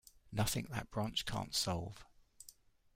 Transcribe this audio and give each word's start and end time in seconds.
Nothing 0.31 0.65
that 0.71 0.89
brunch 0.89 1.25
can't 1.27 1.53
solve. 1.53 2.03